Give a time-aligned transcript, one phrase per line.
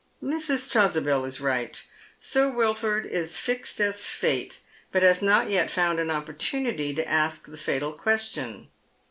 [0.23, 0.71] Mrs.
[0.71, 1.79] Chasubel is right.
[2.17, 4.59] Sir Wilford is fixed as fate,
[4.91, 8.69] but baa not yet found an opportunity to ask the fatal question.